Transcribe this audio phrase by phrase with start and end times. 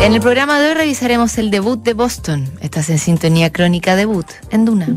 [0.00, 2.48] En el programa de hoy revisaremos el debut de Boston.
[2.60, 4.88] Estás en sintonía crónica debut en Duna.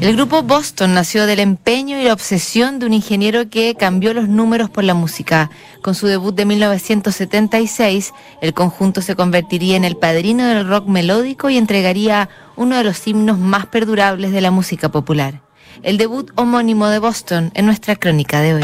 [0.00, 4.28] El grupo Boston nació del empeño y la obsesión de un ingeniero que cambió los
[4.28, 5.50] números por la música.
[5.82, 11.50] Con su debut de 1976, el conjunto se convertiría en el padrino del rock melódico
[11.50, 15.40] y entregaría uno de los himnos más perdurables de la música popular.
[15.82, 18.62] El debut homónimo de Boston en nuestra crónica de hoy.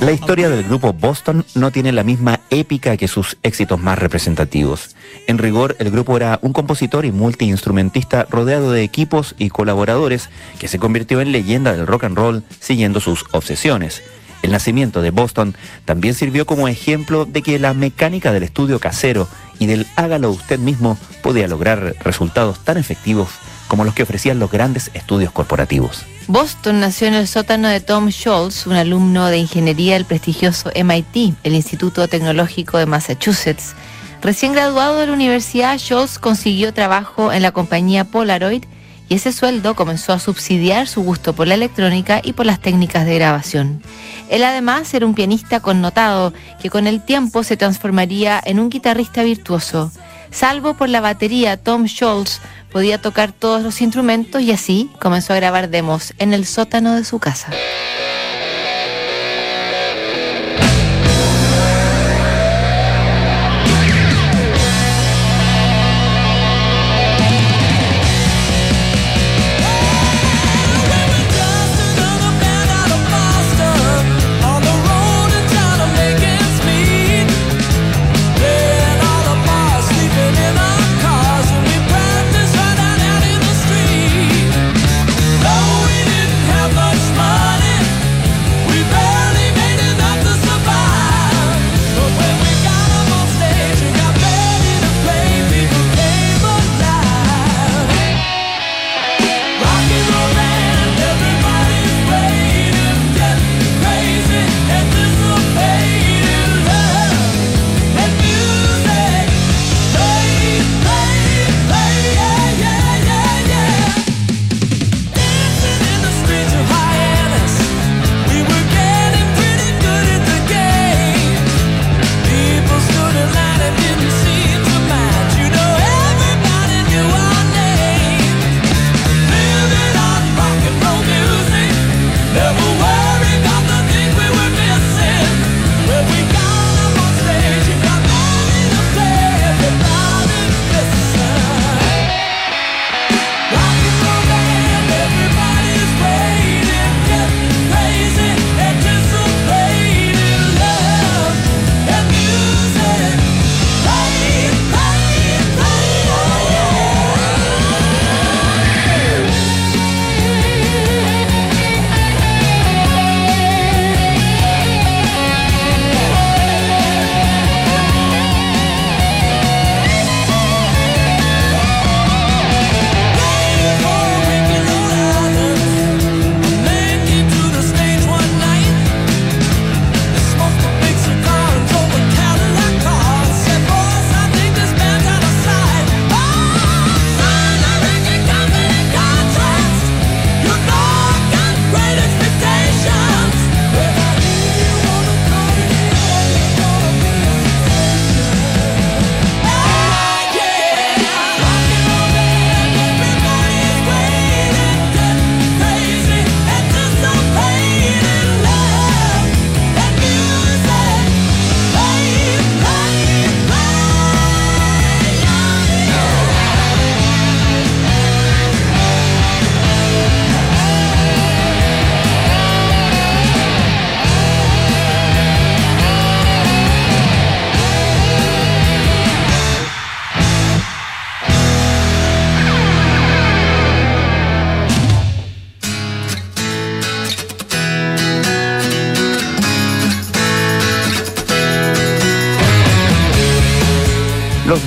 [0.00, 4.94] La historia del grupo Boston no tiene la misma épica que sus éxitos más representativos.
[5.26, 10.68] En rigor, el grupo era un compositor y multiinstrumentista rodeado de equipos y colaboradores que
[10.68, 14.04] se convirtió en leyenda del rock and roll siguiendo sus obsesiones.
[14.42, 19.26] El nacimiento de Boston también sirvió como ejemplo de que la mecánica del estudio casero
[19.58, 23.30] y del hágalo usted mismo podía lograr resultados tan efectivos
[23.66, 26.04] como los que ofrecían los grandes estudios corporativos.
[26.28, 31.34] Boston nació en el sótano de Tom Scholz, un alumno de ingeniería del prestigioso MIT,
[31.42, 33.74] el Instituto Tecnológico de Massachusetts.
[34.20, 38.64] Recién graduado de la universidad, Scholz consiguió trabajo en la compañía Polaroid
[39.08, 43.06] y ese sueldo comenzó a subsidiar su gusto por la electrónica y por las técnicas
[43.06, 43.82] de grabación.
[44.28, 49.22] Él además era un pianista connotado que con el tiempo se transformaría en un guitarrista
[49.22, 49.90] virtuoso.
[50.30, 52.40] Salvo por la batería, Tom Scholz
[52.70, 57.04] podía tocar todos los instrumentos y así comenzó a grabar demos en el sótano de
[57.04, 57.50] su casa.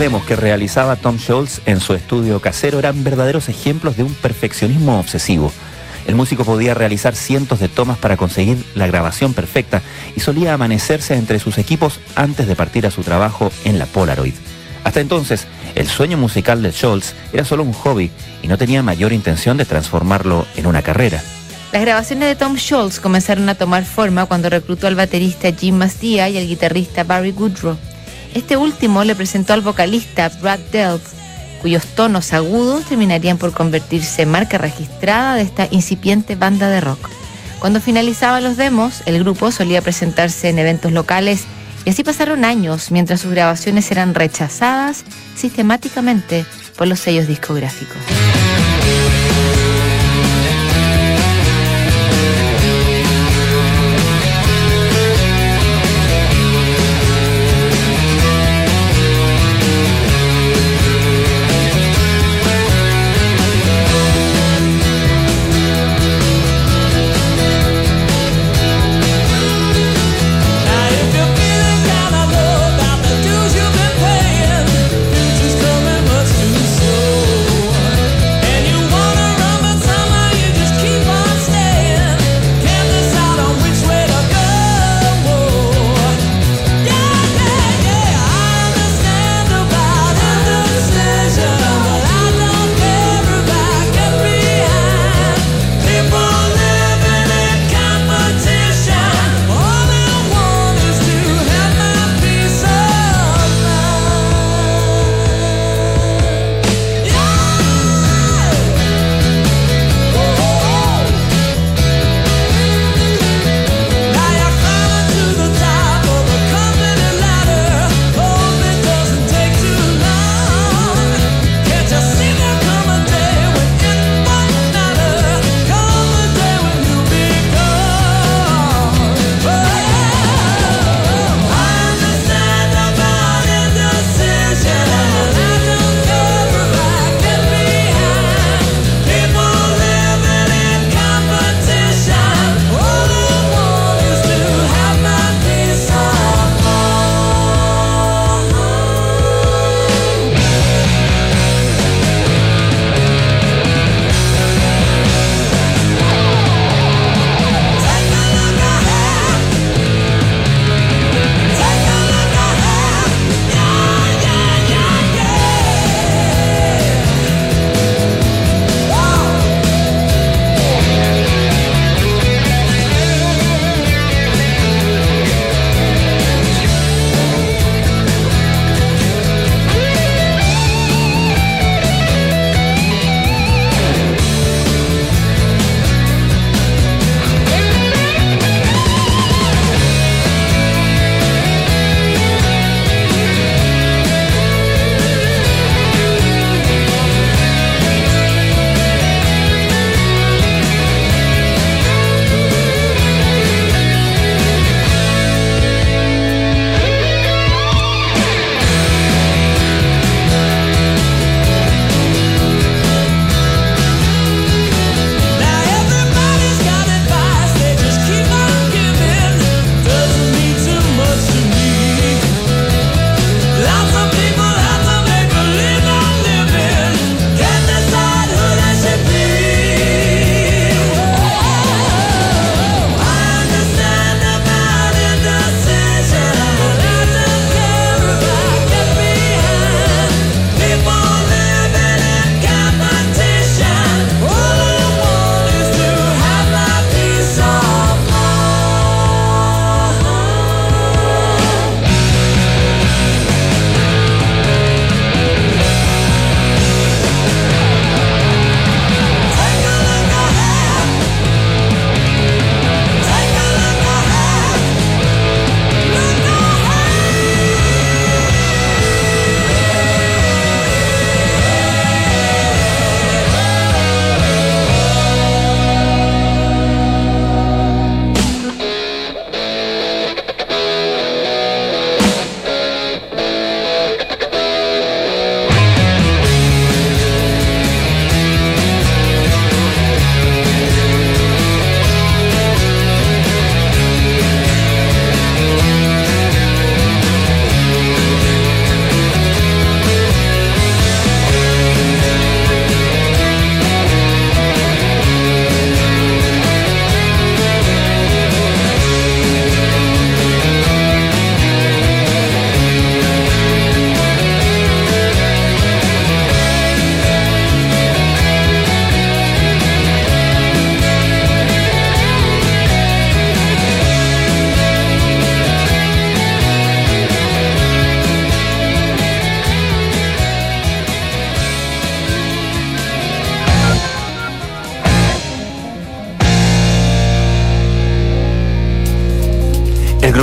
[0.02, 5.00] Demos que realizaba Tom Scholz en su estudio casero eran verdaderos ejemplos de un perfeccionismo
[5.00, 5.54] obsesivo.
[6.08, 9.84] El músico podía realizar cientos de tomas para conseguir la grabación perfecta
[10.16, 14.34] y solía amanecerse entre sus equipos antes de partir a su trabajo en la Polaroid.
[14.84, 15.46] Hasta entonces,
[15.76, 18.10] el sueño musical de Scholz era solo un hobby
[18.42, 21.22] y no tenía mayor intención de transformarlo en una carrera.
[21.72, 26.28] Las grabaciones de Tom Scholz comenzaron a tomar forma cuando reclutó al baterista Jim Mastia
[26.28, 27.78] y al guitarrista Barry Goodrow.
[28.34, 31.02] Este último le presentó al vocalista Brad Delp,
[31.62, 37.10] cuyos tonos agudos terminarían por convertirse en marca registrada de esta incipiente banda de rock.
[37.60, 41.44] Cuando finalizaban los demos, el grupo solía presentarse en eventos locales
[41.86, 45.04] y así pasaron años mientras sus grabaciones eran rechazadas
[45.36, 46.46] sistemáticamente
[46.78, 47.98] por los sellos discográficos.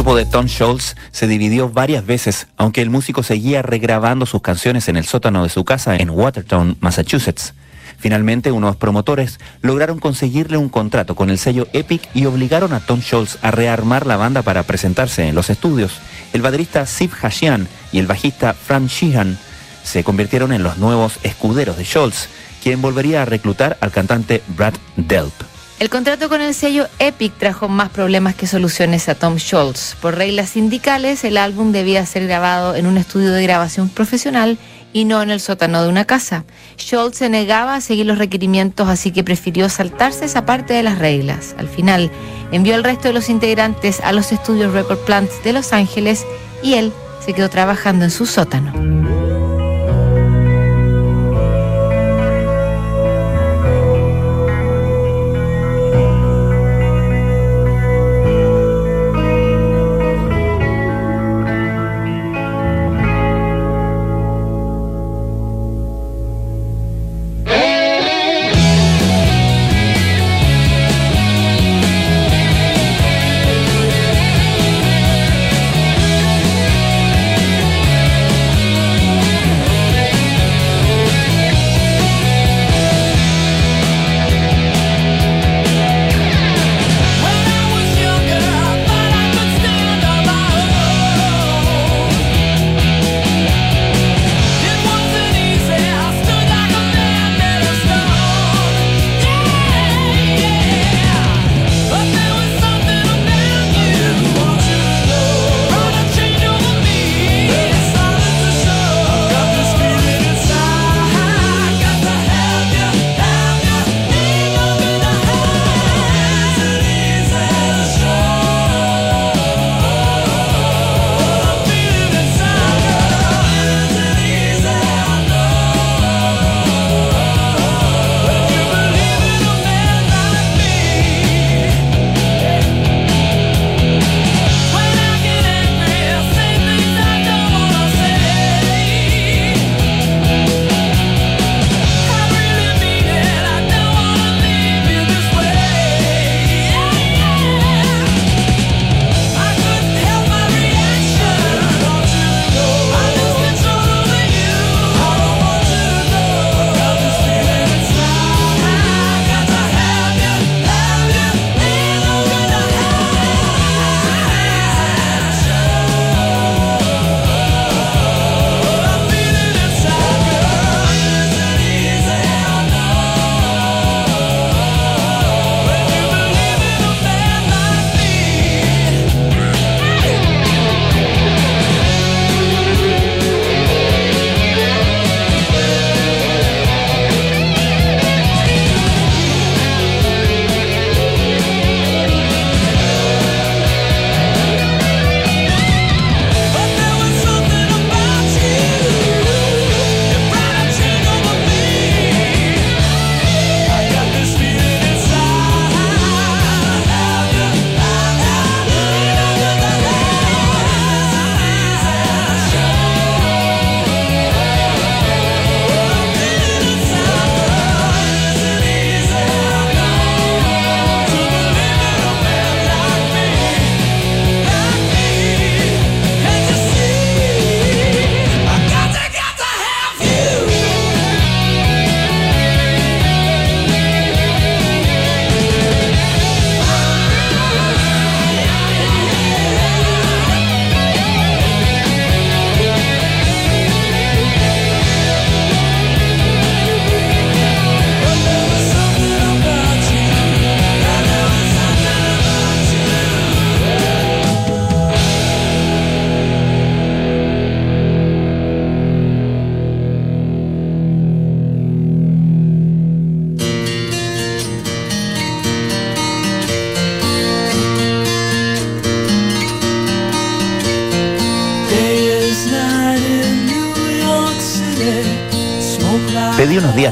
[0.08, 4.88] Grupo de Tom Scholz se dividió varias veces, aunque el músico seguía regrabando sus canciones
[4.88, 7.52] en el sótano de su casa en Watertown, Massachusetts.
[7.98, 13.02] Finalmente, unos promotores lograron conseguirle un contrato con el sello Epic y obligaron a Tom
[13.02, 15.98] Scholz a rearmar la banda para presentarse en los estudios.
[16.32, 19.36] El baterista Steve Hashian y el bajista Frank Sheehan
[19.84, 22.28] se convirtieron en los nuevos escuderos de Scholz,
[22.62, 25.57] quien volvería a reclutar al cantante Brad Delp.
[25.78, 29.94] El contrato con el sello Epic trajo más problemas que soluciones a Tom Scholz.
[30.00, 34.58] Por reglas sindicales, el álbum debía ser grabado en un estudio de grabación profesional
[34.92, 36.44] y no en el sótano de una casa.
[36.76, 40.98] Schultz se negaba a seguir los requerimientos, así que prefirió saltarse esa parte de las
[40.98, 41.54] reglas.
[41.58, 42.10] Al final,
[42.50, 46.24] envió al resto de los integrantes a los estudios Record Plants de Los Ángeles
[46.60, 46.92] y él
[47.24, 49.07] se quedó trabajando en su sótano.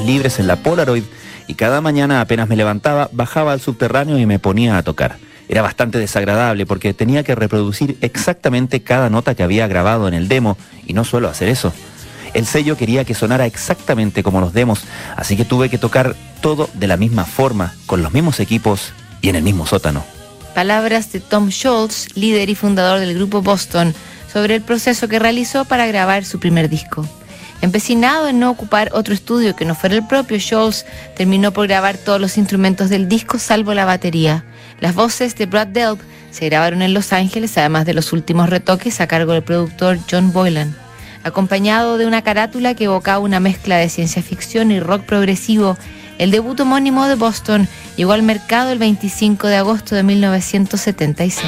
[0.07, 1.05] Libres en la Polaroid
[1.47, 5.19] y cada mañana apenas me levantaba, bajaba al subterráneo y me ponía a tocar.
[5.49, 10.29] Era bastante desagradable porque tenía que reproducir exactamente cada nota que había grabado en el
[10.29, 11.73] demo y no suelo hacer eso.
[12.35, 14.83] El sello quería que sonara exactamente como los demos,
[15.17, 19.29] así que tuve que tocar todo de la misma forma, con los mismos equipos y
[19.29, 20.05] en el mismo sótano.
[20.55, 23.95] Palabras de Tom Scholz, líder y fundador del grupo Boston,
[24.33, 27.09] sobre el proceso que realizó para grabar su primer disco.
[27.63, 30.85] Empecinado en no ocupar otro estudio que no fuera el propio, Scholz
[31.17, 34.45] terminó por grabar todos los instrumentos del disco salvo la batería.
[34.81, 39.01] Las voces de Brad Delp se grabaron en Los Ángeles, además de los últimos retoques
[39.01, 40.77] a cargo del productor John Boylan.
[41.25, 45.77] Acompañado de una carátula que evocaba una mezcla de ciencia ficción y rock progresivo,
[46.19, 51.43] el debut homónimo de Boston llegó al mercado el 25 de agosto de 1976.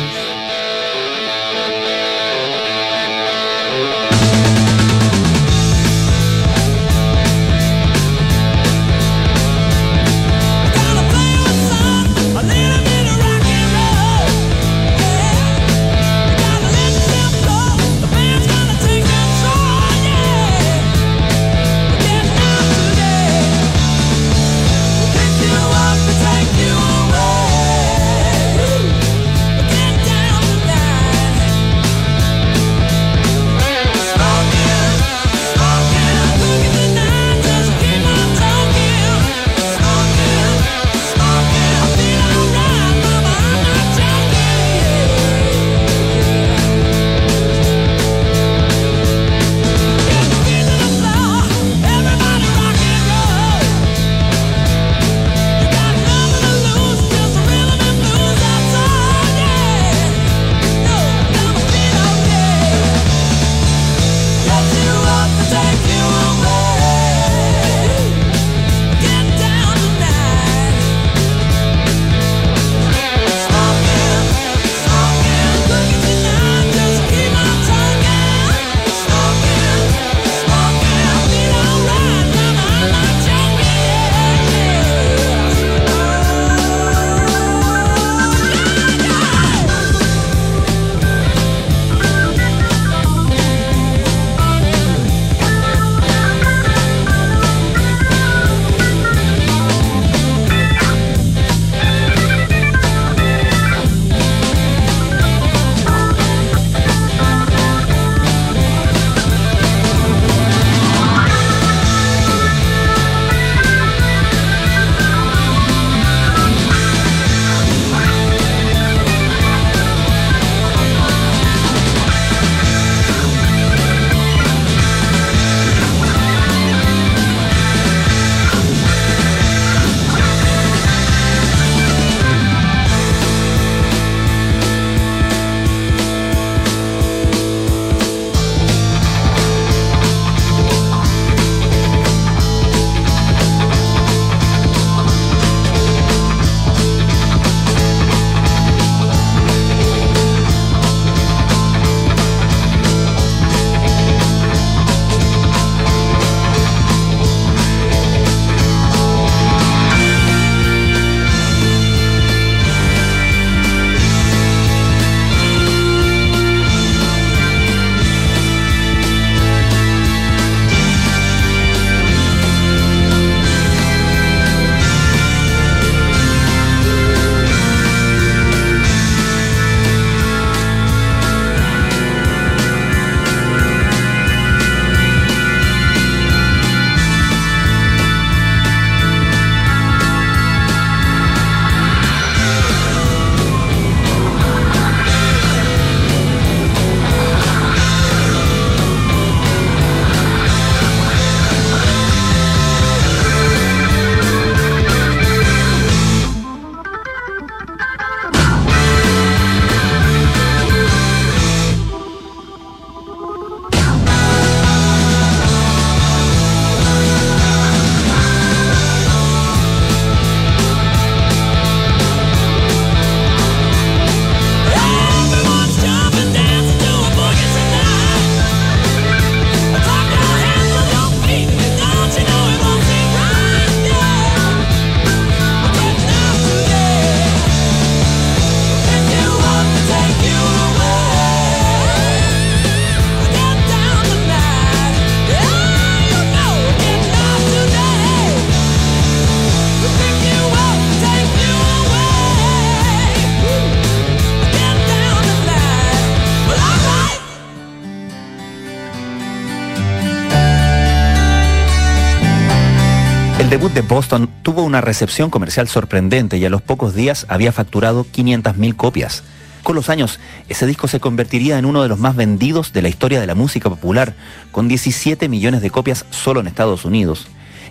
[263.99, 269.25] Boston tuvo una recepción comercial sorprendente y a los pocos días había facturado 500.000 copias.
[269.65, 272.91] Con los años, ese disco se convertiría en uno de los más vendidos de la
[272.91, 274.15] historia de la música popular,
[274.53, 277.27] con 17 millones de copias solo en Estados Unidos.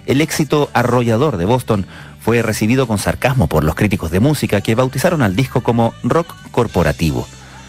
[0.06, 1.86] El éxito arrollador de Boston
[2.20, 6.36] fue recibido con sarcasmo por los críticos de música que bautizaron al disco como rock
[6.52, 7.26] corporativo.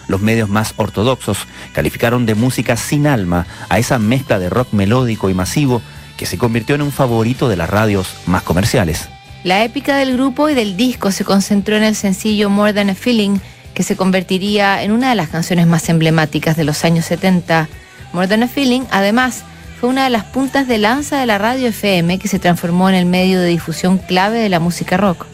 [0.08, 1.38] Los medios más ortodoxos
[1.74, 5.80] calificaron de música sin alma a esa mezcla de rock melódico y masivo
[6.18, 9.08] que se convirtió en un favorito de las radios más comerciales.
[9.44, 12.94] La épica del grupo y del disco se concentró en el sencillo More Than a
[12.94, 13.38] Feeling,
[13.72, 17.68] que se convertiría en una de las canciones más emblemáticas de los años 70.
[18.12, 19.44] More Than a Feeling, además,
[19.80, 22.96] fue una de las puntas de lanza de la radio FM que se transformó en
[22.96, 25.24] el medio de difusión clave de la música rock.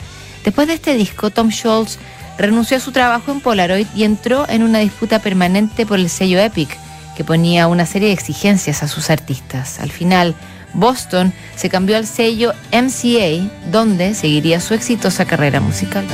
[0.44, 1.98] Después de este disco, Tom Scholz
[2.36, 6.38] renunció a su trabajo en Polaroid y entró en una disputa permanente por el sello
[6.38, 6.76] Epic,
[7.16, 9.80] que ponía una serie de exigencias a sus artistas.
[9.80, 10.34] Al final,
[10.74, 16.04] Boston se cambió al sello MCA, donde seguiría su exitosa carrera musical.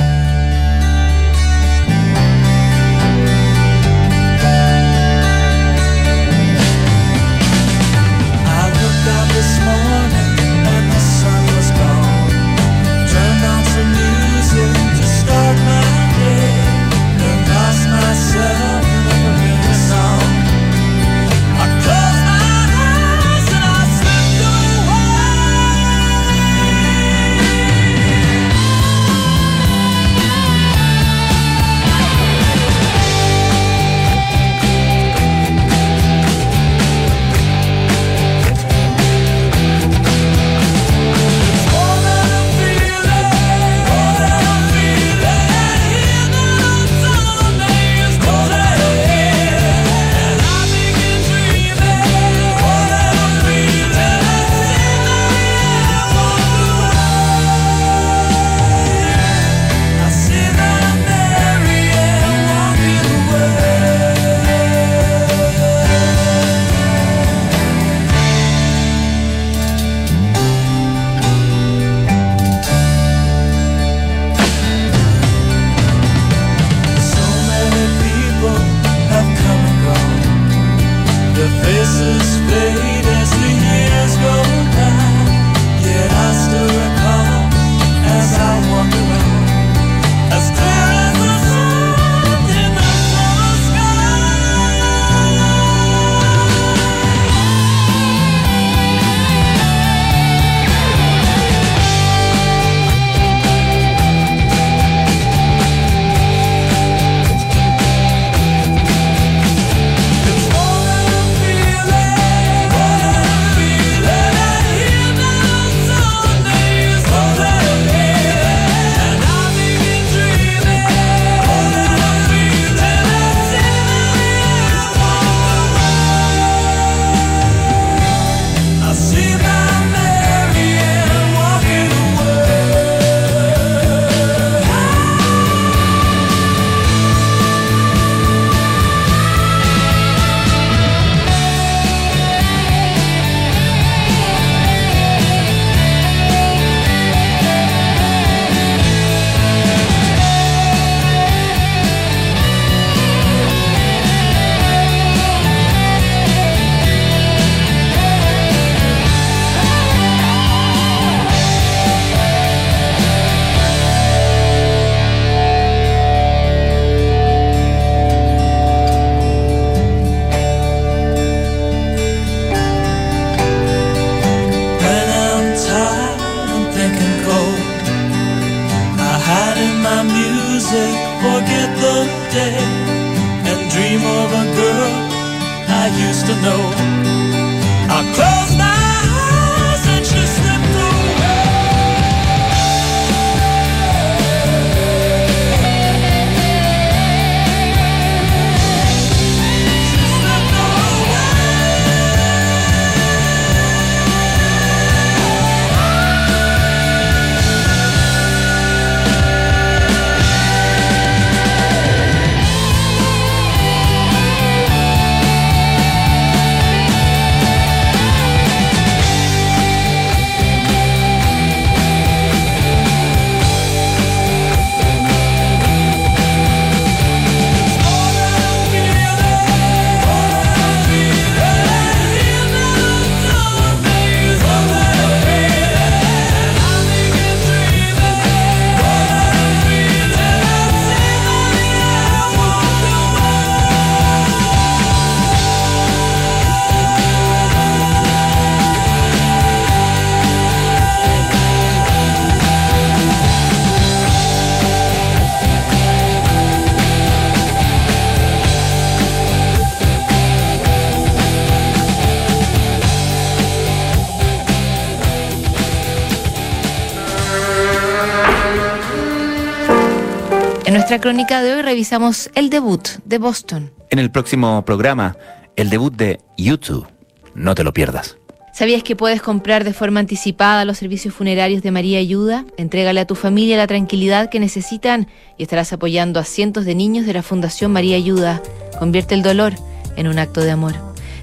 [270.91, 273.71] Nuestra crónica de hoy revisamos el debut de Boston.
[273.91, 275.15] En el próximo programa,
[275.55, 276.85] el debut de YouTube.
[277.33, 278.17] No te lo pierdas.
[278.53, 282.43] ¿Sabías que puedes comprar de forma anticipada los servicios funerarios de María Ayuda?
[282.57, 287.05] Entrégale a tu familia la tranquilidad que necesitan y estarás apoyando a cientos de niños
[287.05, 288.41] de la Fundación María Ayuda.
[288.77, 289.53] Convierte el dolor
[289.95, 290.73] en un acto de amor.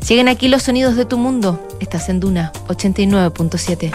[0.00, 1.62] Siguen aquí los sonidos de tu mundo.
[1.78, 3.92] Estás en Duna 89.7.